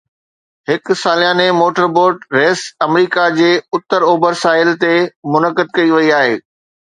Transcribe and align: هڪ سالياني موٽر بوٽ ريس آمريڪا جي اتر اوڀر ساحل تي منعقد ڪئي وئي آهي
هڪ 0.69 0.93
سالياني 1.01 1.45
موٽر 1.57 1.85
بوٽ 1.97 2.23
ريس 2.37 2.63
آمريڪا 2.87 3.27
جي 3.37 3.51
اتر 3.79 4.07
اوڀر 4.09 4.41
ساحل 4.45 4.73
تي 4.85 4.93
منعقد 5.35 5.73
ڪئي 5.79 5.93
وئي 5.97 6.11
آهي 6.23 6.35